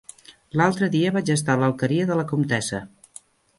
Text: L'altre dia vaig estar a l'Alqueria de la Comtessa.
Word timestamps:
L'altre 0.61 0.89
dia 0.95 1.11
vaig 1.17 1.29
estar 1.35 1.55
a 1.57 1.61
l'Alqueria 1.65 2.09
de 2.13 2.19
la 2.23 2.27
Comtessa. 2.35 2.83